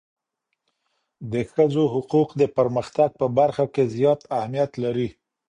د 1.33 1.33
ښځو 1.51 1.83
حقوق 1.93 2.29
د 2.41 2.43
پرمختګ 2.57 3.09
په 3.19 3.25
برخه 3.37 3.65
کي 3.73 3.83
زیات 3.95 4.21
اهمیت 4.37 4.71
لري. 4.83 5.09